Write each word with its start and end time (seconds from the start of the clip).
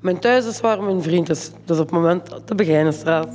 Mijn 0.00 0.18
thuis 0.18 0.46
is 0.46 0.60
waar 0.60 0.82
mijn 0.82 1.02
vriend 1.02 1.28
is. 1.28 1.50
Dus 1.64 1.78
op 1.78 1.84
het 1.84 1.94
moment 1.94 2.30
de 2.44 2.54
Begijnenstraat. 2.54 3.28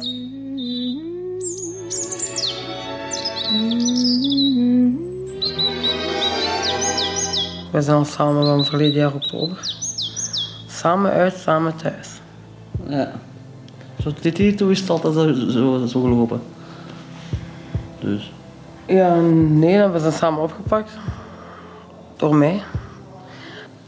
We 7.72 7.82
zijn 7.82 8.06
samen 8.06 8.46
van 8.46 8.66
verleden 8.66 9.00
jaar 9.00 9.14
oktober. 9.14 9.58
Samen 10.68 11.12
uit, 11.12 11.36
samen 11.36 11.76
thuis. 11.76 12.10
Ja. 12.88 13.12
Zo 14.02 14.12
dit 14.22 14.38
hier 14.38 14.58
toe 14.58 14.72
is 14.72 14.80
het 14.80 14.90
altijd 14.90 15.14
zo, 15.14 15.34
zo, 15.34 15.86
zo 15.86 16.02
gelopen. 16.02 16.42
Dus. 18.00 18.32
Ja, 18.86 19.16
nee, 19.20 19.88
we 19.88 20.00
zijn 20.00 20.14
samen 20.14 20.42
opgepakt. 20.42 20.92
Door 22.18 22.36
mij. 22.36 22.62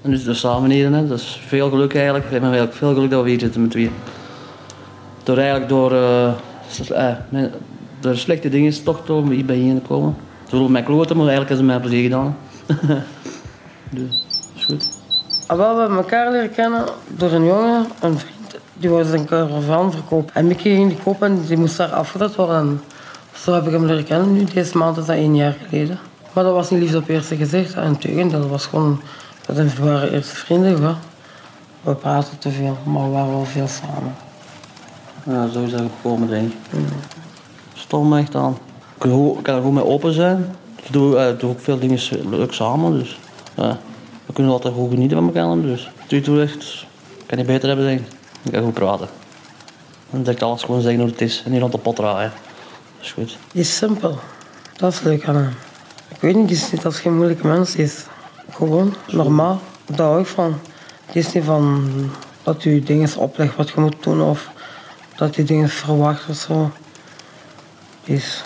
En 0.01 0.11
dus, 0.11 0.23
dus 0.23 0.39
samen 0.39 0.69
hier, 0.69 0.91
hè. 0.91 1.07
dat 1.07 1.19
is 1.19 1.41
veel 1.47 1.69
geluk 1.69 1.95
eigenlijk. 1.95 2.25
We 2.25 2.31
hebben 2.31 2.49
eigenlijk 2.49 2.79
veel 2.79 2.93
geluk 2.93 3.09
dat 3.09 3.23
we 3.23 3.29
hier 3.29 3.39
zitten 3.39 3.61
met 3.61 3.71
tweeën. 3.71 3.91
Door 5.23 5.37
eigenlijk 5.37 5.69
door, 5.69 5.91
mijn- 7.29 7.51
door 7.99 8.15
slechte 8.15 8.49
dingen 8.49 8.83
toch 8.83 9.05
door 9.05 9.29
hier 9.29 9.45
bij 9.45 9.79
te 9.81 9.87
komen. 9.87 10.15
Ze 10.49 10.55
willen 10.55 10.71
mij 10.71 10.83
kloten, 10.83 11.17
maar 11.17 11.27
eigenlijk 11.27 11.49
hebben 11.59 11.75
ze 11.75 11.79
mij 11.79 11.89
plezier 11.89 12.03
gedaan. 12.03 12.37
dus, 13.89 14.25
is 14.55 14.65
goed. 14.65 14.89
Ah, 15.47 15.57
we 15.57 15.63
hebben 15.79 15.97
elkaar 15.97 16.31
leren 16.31 16.51
kennen 16.51 16.83
door 17.07 17.31
een 17.31 17.45
jongen, 17.45 17.85
een 18.01 18.17
vriend, 18.19 18.57
die 18.73 18.89
wou 18.89 19.03
zijn 19.05 19.25
caravan 19.25 19.91
verkopen. 19.91 20.35
En 20.35 20.47
Mickey 20.47 20.75
ging 20.75 20.89
die 20.89 21.03
kopen 21.03 21.27
en 21.27 21.41
die 21.47 21.57
moest 21.57 21.77
daar 21.77 21.89
afgedekt 21.91 22.35
worden. 22.35 22.55
En 22.57 22.81
zo 23.35 23.53
heb 23.53 23.65
ik 23.65 23.71
hem 23.71 23.85
leren 23.85 24.03
kennen 24.03 24.33
nu, 24.33 24.43
deze 24.53 24.77
maand 24.77 24.97
is 24.97 25.05
dat 25.05 25.15
één 25.15 25.35
jaar 25.35 25.55
geleden. 25.69 25.99
Maar 26.33 26.43
dat 26.43 26.53
was 26.53 26.69
niet 26.69 26.79
liefde 26.79 26.97
op 26.97 27.07
eerste 27.09 27.35
gezicht. 27.35 27.75
Dat 28.31 28.47
was 28.47 28.65
gewoon, 28.65 29.01
we 29.55 29.83
waren 29.83 30.11
eerst 30.11 30.29
vrienden. 30.29 30.97
We 31.81 31.95
praten 31.95 32.37
te 32.37 32.49
veel, 32.49 32.77
maar 32.83 33.03
we 33.03 33.09
waren 33.09 33.31
wel 33.31 33.45
veel 33.45 33.67
samen. 33.67 34.15
Ja, 35.23 35.47
zo 35.47 35.63
is 35.63 35.71
dat 35.71 35.81
gekomen, 35.81 36.27
denk 36.27 36.51
ik. 36.51 36.79
Stom 37.73 38.09
me 38.09 38.19
echt 38.19 38.35
aan. 38.35 38.57
Ik 38.93 38.97
kan, 38.97 39.37
er 39.43 39.53
gewoon 39.53 39.73
mee 39.73 39.85
open 39.85 40.13
zijn. 40.13 40.55
Ik 40.75 40.93
doe, 40.93 41.17
eh, 41.17 41.39
doe 41.39 41.49
ook 41.49 41.59
veel 41.59 41.79
dingen 41.79 41.99
leuk 42.29 42.53
samen, 42.53 42.99
dus 42.99 43.19
ja. 43.55 43.77
we 44.25 44.33
kunnen 44.33 44.53
altijd 44.53 44.73
goed 44.73 44.89
genieten 44.89 45.17
van 45.17 45.27
elkaar. 45.27 45.61
Dus 45.61 45.89
doe 46.07 46.35
je 46.35 46.41
echt, 46.41 46.85
kan 47.25 47.37
niet 47.37 47.47
beter 47.47 47.67
hebben, 47.67 47.85
denk 47.85 47.99
ik. 47.99 48.07
Ik 48.43 48.51
kan 48.51 48.63
goed 48.63 48.73
praten. 48.73 49.07
En 50.11 50.23
direct 50.23 50.43
alles 50.43 50.63
gewoon 50.63 50.81
zeggen 50.81 50.99
hoe 51.01 51.09
het 51.09 51.21
is 51.21 51.41
en 51.45 51.51
niet 51.51 51.59
rond 51.59 51.71
de 51.71 51.77
pot 51.77 51.95
draaien. 51.95 52.31
Dat 52.97 53.05
is 53.05 53.11
goed. 53.11 53.37
Die 53.51 53.61
is 53.61 53.75
simpel. 53.75 54.19
Dat 54.77 54.93
is 54.93 55.01
leuk 55.01 55.27
aan 55.27 55.35
hem. 55.35 55.53
Ik 56.09 56.21
weet 56.21 56.35
niet, 56.35 56.47
die 56.47 56.57
is 56.57 56.71
niet 56.71 56.85
als 56.85 56.99
geen 56.99 57.15
moeilijke 57.15 57.47
mens. 57.47 57.75
Is 57.75 58.05
gewoon 58.57 58.93
normaal. 59.07 59.61
Daar 59.85 60.07
hou 60.07 60.19
ik 60.19 60.27
van. 60.27 60.59
Die 61.11 61.21
is 61.21 61.33
niet 61.33 61.43
van 61.43 61.89
dat 62.43 62.65
u 62.65 62.79
dingen 62.79 63.17
oplegt 63.17 63.55
wat 63.55 63.69
je 63.69 63.81
moet 63.81 64.03
doen 64.03 64.21
of 64.21 64.49
dat 65.15 65.35
hij 65.35 65.45
dingen 65.45 65.69
verwacht 65.69 66.29
of 66.29 66.35
zo. 66.35 66.71
Die 68.03 68.15
is 68.15 68.43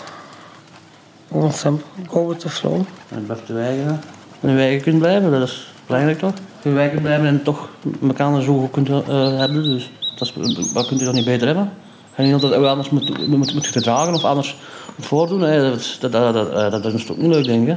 gewoon 1.30 1.52
simpel. 1.52 1.86
Go 2.08 2.28
with 2.28 2.40
the 2.40 2.48
flow. 2.48 2.80
En 3.08 3.24
blijft 3.24 3.46
te 3.46 3.52
wijgen. 3.52 4.00
En 4.40 4.56
je 4.56 4.80
kunt 4.80 4.98
blijven, 4.98 5.30
dat 5.30 5.48
is 5.48 5.72
belangrijk 5.86 6.18
toch? 6.18 6.32
Je 6.62 6.70
wijgen 6.70 7.00
blijven 7.00 7.26
en 7.26 7.42
toch 7.42 7.68
elkaar 8.02 8.42
zo 8.42 8.58
goed 8.58 8.70
kunt 8.70 8.88
eh, 8.88 9.38
hebben, 9.38 9.62
dus 9.62 9.92
dat 10.16 10.32
is, 10.36 10.72
wat 10.72 10.86
kunt 10.86 11.00
je 11.00 11.06
toch 11.06 11.14
niet 11.14 11.24
beter 11.24 11.46
hebben? 11.46 11.72
En 12.14 12.24
niet 12.24 12.32
altijd 12.32 12.54
anders 12.54 12.90
moet, 12.90 13.28
moet, 13.28 13.54
moet 13.54 13.64
je 13.64 13.72
gedragen 13.72 14.14
of 14.14 14.24
anders 14.24 14.56
moet 14.96 15.06
voordoen, 15.06 15.40
hè. 15.40 15.70
Dat, 16.00 16.12
dat, 16.12 16.82
dat 16.82 16.94
is 16.94 17.06
toch 17.06 17.16
niet 17.16 17.34
leuk, 17.34 17.44
denk 17.44 17.68
ik. 17.68 17.76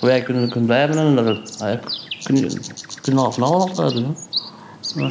Wij 0.00 0.22
kunnen, 0.22 0.48
kunnen 0.48 0.66
blijven 0.66 0.98
en 0.98 1.14
dat 1.14 1.60
ah, 1.62 1.68
ja, 1.68 1.80
kun 2.22 2.36
je 2.36 2.58
kunnen 3.02 3.22
half 3.22 3.36
en 3.36 3.42
half 3.42 3.78
altijd 3.78 3.92
doen. 3.92 4.16
Ja. 4.94 5.10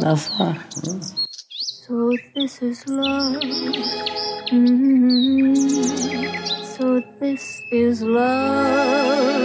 Dat 0.00 0.16
is 0.16 0.36
waar. 0.38 0.66
So 1.86 2.08
this 2.34 2.58
is 2.60 2.82
love. 2.86 3.38
Mhm. 4.50 5.54
So 6.78 7.02
this 7.20 7.62
is 7.70 8.00
love. 8.00 9.40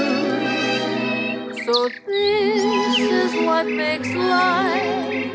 So 1.65 1.89
this 2.05 2.63
is 2.97 3.45
what 3.45 3.65
makes 3.67 4.13
life. 4.13 5.33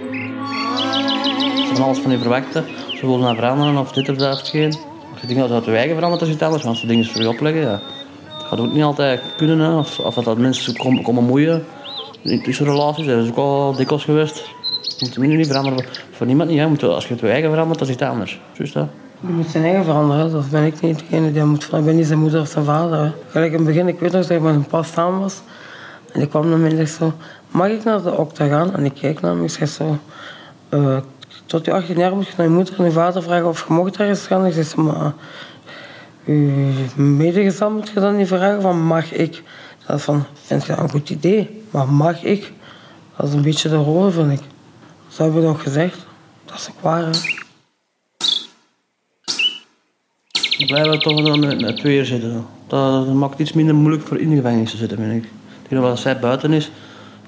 Ze 1.68 1.74
van 1.74 1.84
alles 1.84 1.98
van 1.98 2.10
je 2.10 2.18
verwachten. 2.18 2.64
Ze 2.94 3.06
willen 3.06 3.20
naar 3.20 3.34
veranderen 3.34 3.78
of 3.78 3.92
dit 3.92 4.08
of 4.08 4.16
dat 4.16 4.40
of 4.40 4.48
geen. 4.48 4.74
Als 5.12 5.20
je 5.20 5.26
denkt 5.26 5.42
dat 5.42 5.50
het 5.50 5.64
je 5.64 5.76
eigen 5.76 5.94
verandert, 5.94 6.22
is 6.22 6.28
het 6.28 6.42
anders. 6.42 6.64
Als 6.64 6.80
ze 6.80 6.86
dingen 6.86 7.04
voor 7.04 7.20
je 7.22 7.28
opleggen, 7.28 7.60
ja. 7.60 7.80
Gaat 8.50 8.60
ook 8.60 8.72
niet 8.72 8.82
altijd 8.82 9.20
kunnen. 9.36 9.78
Of, 9.78 9.98
of 9.98 10.14
dat, 10.14 10.38
mensen 10.38 10.76
komen, 10.76 11.02
komen 11.02 11.24
moeien. 11.24 11.64
In 12.22 12.42
tussenrelaties, 12.42 13.06
dat 13.06 13.22
is 13.22 13.28
ook 13.28 13.36
al 13.36 13.74
dikwijls 13.76 14.04
geweest. 14.04 14.36
Je 14.98 15.06
moet 15.06 15.14
het 15.14 15.36
niet 15.36 15.46
veranderen 15.46 15.84
voor, 16.10 16.26
niemand 16.26 16.48
niet. 16.48 16.58
Hè. 16.58 16.64
Je 16.64 16.70
moet, 16.70 16.82
als 16.82 17.06
je 17.06 17.12
het 17.12 17.20
je 17.20 17.28
eigen 17.28 17.50
verandert, 17.50 17.78
dat 17.78 17.88
is 17.88 17.94
iets 17.94 18.02
anders. 18.02 18.40
Juist 18.52 18.74
dat. 18.74 18.88
Die 19.20 19.34
moet 19.34 19.50
zijn 19.50 19.64
eigen 19.64 19.84
veranderen. 19.84 20.30
Dat 20.30 20.50
ben 20.50 20.64
ik 20.64 20.80
niet 20.80 20.98
degene 20.98 21.32
die 21.32 21.44
moet 21.44 21.64
veranderen. 21.64 21.78
Ik 21.78 21.84
ben 21.84 21.96
niet 21.96 22.06
zijn 22.06 22.18
moeder 22.18 22.40
of 22.40 22.48
zijn 22.48 22.64
vader. 22.64 23.12
Gelijk 23.28 23.52
in 23.52 23.58
het 23.58 23.66
begin, 23.66 23.88
ik 23.88 24.00
weet 24.00 24.12
nog 24.12 24.26
dat 24.26 24.36
ik 24.36 24.42
met 24.42 24.54
een 24.54 24.66
pas 24.66 24.92
samen 24.92 25.20
was. 25.20 25.40
En 26.12 26.20
ik 26.20 26.28
kwam 26.28 26.48
naar 26.48 26.58
mij 26.58 26.70
en 26.70 26.76
zegt 26.76 26.94
zo, 26.94 27.12
mag 27.50 27.68
ik 27.68 27.84
naar 27.84 28.02
de 28.02 28.16
okta 28.16 28.46
gaan? 28.46 28.74
En 28.74 28.84
ik 28.84 28.94
kijk 28.94 29.20
naar 29.20 29.30
hem, 29.30 29.44
ik 29.44 29.50
zeg 29.50 29.68
zo, 29.68 29.98
eh, 30.68 30.96
tot 31.46 31.64
je 31.64 31.72
18 31.72 31.98
jaar 31.98 32.14
moet 32.14 32.26
je 32.26 32.32
naar 32.36 32.46
je 32.46 32.52
moeder 32.52 32.74
en 32.78 32.84
je 32.84 32.90
vader 32.90 33.22
vragen 33.22 33.48
of 33.48 33.64
je 33.68 33.74
mocht 33.74 33.96
ergens 33.96 34.26
gaan. 34.26 34.46
Ik 34.46 34.52
zeg 34.52 34.66
zo, 34.66 34.82
maar 34.82 35.12
je 36.34 37.02
medegezant 37.02 37.74
moet 37.74 37.88
je 37.88 38.00
dan 38.00 38.16
niet 38.16 38.26
vragen 38.26 38.62
van 38.62 38.82
mag 38.82 39.12
ik? 39.12 39.42
Dat 39.86 40.02
van, 40.02 40.24
vind 40.44 40.66
je 40.66 40.68
dat 40.68 40.78
een 40.78 40.90
goed 40.90 41.10
idee? 41.10 41.62
Maar 41.70 41.88
mag 41.88 42.22
ik? 42.22 42.52
Dat 43.16 43.28
is 43.28 43.34
een 43.34 43.42
beetje 43.42 43.68
de 43.68 43.76
rol, 43.76 44.10
vind 44.10 44.32
ik. 44.32 44.40
Zo 45.08 45.22
hebben 45.22 45.40
we 45.40 45.46
nog 45.46 45.62
gezegd. 45.62 46.06
Dat 46.44 46.56
is 46.56 46.68
ook 46.70 46.80
waar, 46.80 47.04
hè. 47.04 47.10
Dan 50.58 50.66
blijven 50.66 50.90
we 50.90 50.98
toch 50.98 51.22
dan 51.22 51.40
met, 51.40 51.60
met 51.60 51.76
tweeën 51.76 52.04
zitten. 52.04 52.46
Dat, 52.66 53.06
dat 53.06 53.14
maakt 53.14 53.32
het 53.32 53.40
iets 53.40 53.52
minder 53.52 53.74
moeilijk 53.74 54.06
voor 54.06 54.18
in 54.18 54.30
de 54.30 54.36
gevangenis 54.36 54.70
te 54.70 54.76
zitten, 54.76 54.98
vind 54.98 55.24
ik. 55.24 55.30
Tegen 55.62 55.82
wat 55.82 55.98
zij 55.98 56.18
buiten 56.18 56.52
is, 56.52 56.70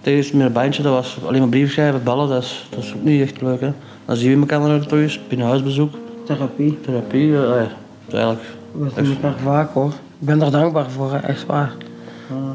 tegen 0.01 0.25
het 0.25 0.33
meer 0.33 0.47
een 0.47 0.53
bandje, 0.53 0.83
dat 0.83 0.93
was 0.93 1.19
alleen 1.27 1.41
maar 1.41 1.49
brief 1.49 1.73
schrijven, 1.73 2.03
bellen, 2.05 2.29
dat 2.29 2.43
is, 2.43 2.67
dat 2.71 2.85
is 2.85 2.95
ook 2.95 3.03
niet 3.03 3.23
echt 3.23 3.41
leuk. 3.41 3.61
Hè. 3.61 3.73
Dan 4.05 4.17
zien 4.17 4.33
we 4.35 4.41
elkaar 4.41 4.69
nog 4.69 4.87
terug, 4.87 5.19
binnenhuisbezoek, 5.29 5.95
Therapie. 6.27 6.81
therapie, 6.81 7.37
eh, 7.37 7.65
ja, 8.09 8.37
dat 8.73 8.89
is. 8.89 8.95
We 8.95 9.05
zien 9.05 9.15
elkaar 9.15 9.39
vaak 9.39 9.73
hoor. 9.73 9.93
Ik 10.19 10.27
ben 10.27 10.39
daar 10.39 10.51
dankbaar 10.51 10.91
voor, 10.91 11.13
echt 11.13 11.47
waar. 11.47 11.73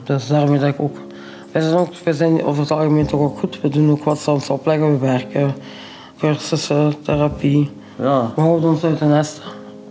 Dus 0.04 0.28
daarmee 0.28 0.60
dat 0.60 0.70
ik 0.70 0.80
ook. 0.80 0.98
Wij 1.52 1.62
zijn, 1.62 1.76
ook, 1.76 1.94
wij 2.04 2.14
zijn 2.14 2.44
over 2.44 2.62
het 2.62 2.72
algemeen 2.72 3.06
toch 3.06 3.20
ook 3.20 3.40
goed. 3.40 3.62
We 3.62 3.70
doen 3.70 3.92
ook 3.92 4.04
wat 4.04 4.28
ons 4.28 4.50
opleggen. 4.50 4.92
We 4.92 4.98
werken, 4.98 5.56
cursussen, 6.18 6.94
therapie. 7.02 7.70
Ja, 7.96 8.32
We 8.36 8.42
houden 8.42 8.70
ons 8.70 8.84
uit 8.84 9.00
de 9.00 9.06
nesten. 9.06 9.44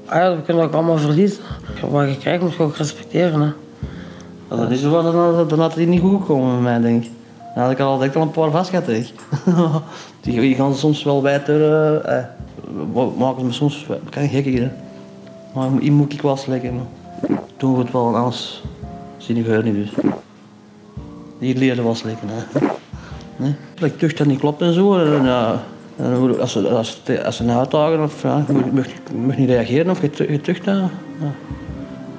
Ah 0.07 0.17
ja, 0.17 0.37
we 0.37 0.43
kunnen 0.43 0.65
ook 0.65 0.73
allemaal 0.73 0.99
verliezen. 0.99 1.43
Wat 1.91 2.09
je 2.09 2.17
krijgt 2.17 2.43
moet 2.43 2.55
je 2.55 2.63
ook 2.63 2.77
respecteren. 2.77 3.41
Hè. 3.41 3.51
als 4.49 4.61
dat 4.61 4.71
is 4.71 4.81
zo, 4.81 5.03
dan, 5.03 5.49
dan, 5.49 5.61
had 5.61 5.75
het 5.75 5.89
niet 5.89 6.01
goed 6.01 6.21
gekomen 6.21 6.53
met 6.53 6.63
mij, 6.63 6.81
denk 6.81 7.05
ik. 7.05 7.11
Dan 7.55 7.63
had 7.63 7.73
ik 7.73 7.81
al, 7.81 7.99
direct 7.99 8.17
al 8.17 8.23
een 8.23 8.31
paar 8.31 8.51
vast 8.51 8.71
gehad, 8.71 8.89
ik. 8.89 9.13
die, 10.21 10.41
die 10.41 10.55
gaan 10.55 10.75
soms 10.75 11.03
wel 11.03 11.23
wijter, 11.23 11.73
eh, 11.73 12.19
eh, 12.19 12.25
maken 13.19 13.47
me 13.47 13.53
soms 13.53 13.87
kan 14.11 14.29
gekker, 14.29 14.63
hè. 14.63 14.71
Maar 15.57 15.69
hier 15.81 15.93
moet 15.93 16.13
ik 16.13 16.21
slikken. 16.37 16.75
maar 16.75 17.39
Doen 17.57 17.73
we 17.77 17.79
het 17.83 17.93
wel, 17.93 18.17
anders 18.17 18.63
zie 19.17 19.37
je 19.37 19.45
geur 19.45 19.63
niet 19.63 19.75
dus. 19.75 19.91
Hier 21.39 21.57
leren 21.57 21.85
wel 21.85 21.95
slikken, 21.95 22.29
hè. 22.31 22.61
Nee? 23.37 23.55
Ik 23.81 23.99
tucht 23.99 24.19
dat 24.19 24.27
niet 24.27 24.39
klopt 24.39 24.61
en 24.63 24.73
zo. 24.73 24.99
En, 24.99 25.25
hoe- 26.15 26.41
als, 26.41 26.53
ze, 26.53 26.69
als, 26.69 27.01
ze- 27.05 27.25
als 27.25 27.37
ze 27.37 27.43
een 27.45 27.51
of 28.03 28.23
ja, 28.23 28.45
je 28.47 28.53
mag, 28.53 28.87
je 28.87 29.15
mag, 29.27 29.35
je 29.35 29.41
niet 29.41 29.49
reageren 29.49 29.91
of 29.91 30.01
je 30.03 30.11
tu- 30.11 30.33
je 30.33 30.41
tucht. 30.41 30.65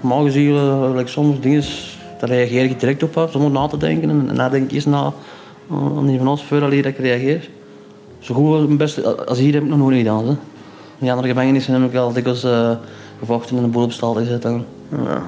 Normaal 0.02 0.24
gezien, 0.24 0.92
like 0.96 1.10
soms 1.10 1.40
dingen, 1.40 1.64
daar 2.20 2.30
reageer 2.30 2.64
ik 2.64 2.80
direct 2.80 3.04
op, 3.04 3.28
zonder 3.32 3.52
na 3.52 3.68
te 3.68 3.78
denken. 3.78 4.10
En, 4.10 4.26
en 4.30 4.36
nadenk 4.36 4.64
ik 4.66 4.72
eerst 4.72 4.88
na, 4.88 5.14
uh, 5.72 6.00
niet 6.00 6.18
van 6.18 6.28
ons, 6.28 6.44
voordat 6.44 6.70
dat 6.72 6.86
ik 6.86 6.98
reageer. 6.98 7.50
Zo 8.20 8.34
goed 8.34 8.54
als, 8.56 8.76
best, 8.78 9.26
als 9.28 9.38
hier 9.40 9.54
heb 9.54 9.64
ik 9.64 9.70
nog 9.70 9.78
nooit 9.78 9.98
gedaan. 9.98 10.28
Hè. 10.28 10.36
In 11.00 11.10
andere 11.10 11.28
gevangenissen 11.28 11.82
heb 11.82 11.92
ik 11.92 11.98
al 11.98 12.14
dikwijls 12.14 12.44
uh, 12.46 12.72
gevochten 13.20 13.58
en 13.58 13.64
een 13.64 13.72
boel 13.72 13.84
op 13.84 13.92
stal 13.92 14.14
gezet. 14.14 14.46
En, 14.46 14.66
ja, 14.90 15.22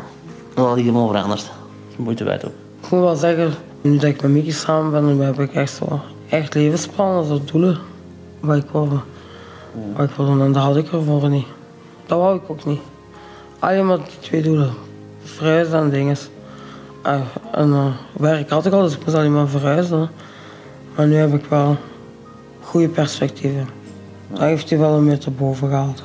dat 0.54 0.66
had 0.66 0.78
helemaal 0.78 1.08
veranderd. 1.08 1.52
Moeite 1.96 2.24
wijd 2.24 2.46
ook. 2.46 2.52
Ik 2.82 2.90
moet 2.90 3.00
wel 3.00 3.16
zeggen, 3.16 3.52
nu 3.82 3.98
dat 3.98 4.10
ik 4.10 4.22
met 4.22 4.32
Mickey 4.32 4.52
samen 4.52 4.92
ben, 4.92 5.02
dan 5.02 5.26
heb 5.26 5.40
ik 5.40 5.54
echt 5.54 5.74
zo 5.74 6.00
echt 6.30 6.54
levensplannen, 6.54 7.26
zo 7.26 7.42
doelen. 7.46 7.78
Wat 8.40 8.58
ik 8.58 8.70
wil, 8.72 8.90
wat 9.96 10.10
ik 10.10 10.16
wil 10.16 10.26
doen. 10.26 10.42
En 10.42 10.52
dat 10.52 10.64
had 10.64 10.78
ik 10.78 10.92
ervoor 10.92 11.30
niet. 11.30 11.48
Dat 12.06 12.20
wou 12.20 12.36
ik 12.36 12.42
ook 12.48 12.66
niet. 12.66 12.82
Alleen 13.60 13.86
maar 13.86 13.98
die 13.98 14.20
twee 14.20 14.42
doelen. 14.42 14.74
Verhuizen 15.24 15.80
en 15.80 15.90
dingen. 15.90 16.18
En 17.52 17.74
eh, 17.74 17.86
werk 18.14 18.50
had 18.50 18.66
ik 18.66 18.74
al, 18.74 18.82
dus 18.82 18.94
ik 18.94 19.06
moest 19.06 19.18
alleen 19.18 19.34
maar 19.34 19.48
verhuizen. 19.48 20.10
Maar 20.96 21.08
nu 21.08 21.16
heb 21.16 21.34
ik 21.34 21.46
wel 21.46 21.78
goede 22.62 22.90
perspectieven. 22.90 23.68
Dat 24.28 24.40
heeft 24.40 24.70
hij 24.70 24.80
wel 24.80 24.94
een 24.94 25.04
meter 25.04 25.34
boven 25.34 25.68
gehaald. 25.68 26.04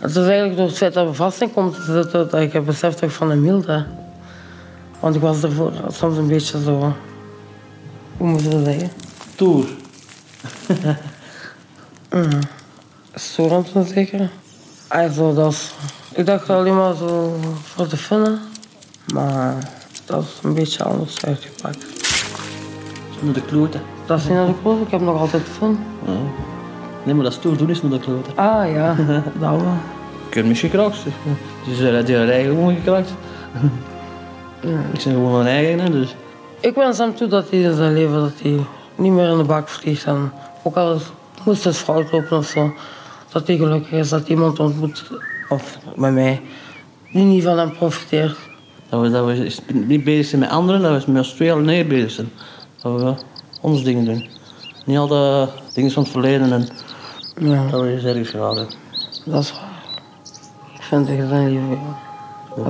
Het 0.00 0.10
is 0.10 0.16
eigenlijk 0.16 0.56
door 0.56 0.66
het 0.66 0.76
feit 0.76 0.94
dat 0.94 1.06
we 1.06 1.14
vast 1.14 1.40
in 1.40 1.52
komt 1.52 1.74
te 1.74 1.82
zitten, 1.82 2.30
dat 2.30 2.40
ik 2.40 2.52
heb 2.52 2.64
beseft 2.64 3.00
dat 3.00 3.08
ik 3.08 3.14
van 3.16 3.30
hem 3.30 3.42
hield. 3.42 3.66
hè. 3.66 3.82
Want 5.00 5.14
ik 5.14 5.20
was 5.20 5.42
ervoor 5.42 5.72
soms 5.88 6.16
een 6.16 6.26
beetje 6.26 6.62
zo... 6.62 6.94
Hoe 8.16 8.28
moet 8.28 8.42
je 8.42 8.48
dat 8.48 8.64
zeggen? 8.64 8.90
Tour. 9.34 9.66
Storend 13.14 13.70
zeker. 13.94 14.30
Also, 14.88 15.34
dat 15.34 15.74
ik 16.14 16.26
dacht 16.26 16.50
alleen 16.50 16.76
maar 16.76 16.94
zo 16.94 17.36
voor 17.62 17.88
de 17.88 17.96
fun, 17.96 18.38
maar 19.14 19.54
dat 20.04 20.22
is 20.22 20.38
een 20.42 20.54
beetje 20.54 20.84
anders 20.84 21.24
uitgepakt. 21.24 21.86
Zonder 23.18 23.34
de 23.34 23.42
kloten. 23.42 23.82
Dat 24.06 24.18
is 24.18 24.24
niet 24.24 24.34
naar 24.34 24.46
de 24.46 24.54
kloot, 24.62 24.86
ik 24.86 24.90
heb 24.90 25.00
nog 25.00 25.20
altijd 25.20 25.42
fun. 25.42 25.78
Ja. 26.06 26.18
Nee, 27.04 27.14
maar 27.14 27.24
dat 27.24 27.32
stoer 27.32 27.56
doen 27.56 27.70
is 27.70 27.82
naar 27.82 27.90
de 27.90 27.98
kloten. 27.98 28.36
Ah 28.36 28.72
ja, 28.72 28.96
dat 29.40 29.50
wel. 29.50 29.72
Ik 30.28 30.34
heb 30.34 30.56
gekraakt. 30.56 30.96
zeg. 30.96 31.12
Die 31.64 31.74
zijn 31.74 32.04
die 32.04 32.14
hebben 32.14 32.34
eigen 32.34 32.54
gewoon 32.54 32.74
gekraakt. 32.74 33.10
Ik 34.62 34.70
ben 34.92 35.00
gewoon 35.00 35.42
mijn 35.42 35.46
eigen, 35.46 35.92
dus. 35.92 36.14
Ik 36.60 36.74
wens 36.74 36.98
hem 36.98 37.14
toe 37.14 37.28
dat 37.28 37.50
hij 37.50 37.60
in 37.60 37.74
zijn 37.74 37.94
leven 37.94 38.20
dat 38.20 38.32
hij 38.42 38.64
niet 38.94 39.12
meer 39.12 39.28
in 39.28 39.36
de 39.36 39.44
bak 39.44 39.68
vliegt. 39.68 40.04
En 40.04 40.32
ook 40.62 40.76
al 40.76 40.98
moest 41.44 41.64
het 41.64 41.76
fout 41.76 42.12
lopen 42.12 42.36
of 42.36 42.46
zo, 42.46 42.72
dat 43.32 43.46
hij 43.46 43.56
gelukkig 43.56 43.92
is 43.92 44.08
dat 44.08 44.28
iemand 44.28 44.58
ontmoet, 44.58 45.10
of 45.48 45.78
met 45.96 46.12
mij, 46.12 46.40
die 47.12 47.22
niet 47.22 47.42
van 47.42 47.58
hem 47.58 47.72
profiteert. 47.72 48.36
Dat 48.88 49.00
we, 49.00 49.10
dat 49.10 49.26
we 49.26 49.56
niet 49.72 50.04
bezig 50.04 50.26
zijn 50.26 50.40
met 50.40 50.50
anderen, 50.50 50.82
dat 50.82 51.04
we 51.04 51.10
met 51.12 51.22
ons 51.22 51.32
twee 51.32 51.52
alleen 51.52 51.88
bezig 51.88 52.10
zijn. 52.10 52.30
Dat 52.82 53.00
we 53.00 53.14
ons 53.60 53.84
dingen 53.84 54.04
doen. 54.04 54.28
Niet 54.84 54.98
al 54.98 55.06
de 55.06 55.48
dingen 55.72 55.90
van 55.90 56.02
het 56.02 56.12
verleden 56.12 56.52
en 56.52 56.68
Ja, 57.38 57.66
dat 57.70 57.80
we 57.80 57.88
eens 57.92 58.04
ergens 58.04 58.28
geraken. 58.28 58.66
dat 59.24 59.42
is 59.42 59.52
waar. 59.52 59.68
Ik 60.74 60.82
vind 60.82 61.08
het 61.08 61.18
echt 61.18 61.30
een 61.30 61.48
lieve 61.48 61.64
jongen. 61.68 61.96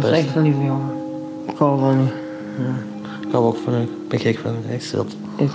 Dat 0.03 0.05
is 0.05 0.25
echt 0.25 0.37
een 0.37 0.43
lieve 0.43 0.65
jongen. 0.65 0.91
Ik 1.47 1.57
hou 1.59 1.79
van 1.81 2.01
u. 2.01 2.05
Ik 3.27 3.33
hou 3.33 3.45
ook 3.45 3.57
van 3.65 3.75
u. 3.75 3.81
Ik 3.83 4.09
ben 4.09 4.19
gek 4.19 4.39
van 4.39 4.55
u, 4.69 4.73
echt 4.73 4.85
zot. 4.85 5.17
Ik. 5.37 5.51